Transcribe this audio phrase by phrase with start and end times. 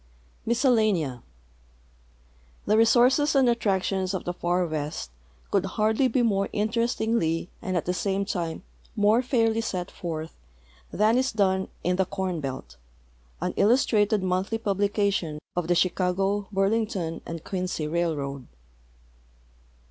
[0.47, 1.21] MISCELLANEA
[2.67, 5.11] Tlie resources and attractions of the fur west
[5.51, 8.63] could hardly be more in terestingly and at the same time
[8.95, 10.33] more fairly set forth
[10.91, 12.77] than is done in 21ie Corn Belt,
[13.41, 18.47] an illustrated monthly publication of the Chicago, Burlington and (Quincy Railroad.